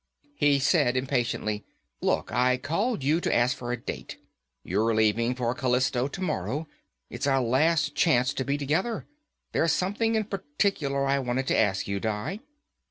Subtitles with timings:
[0.33, 1.63] He said impatiently,
[2.01, 4.17] "Look, I called you to ask for a date.
[4.63, 6.67] You're leaving for Callisto tomorrow.
[7.11, 9.05] It's our last chance to be together.
[9.51, 12.39] There's something in particular I wanted to ask you, Di."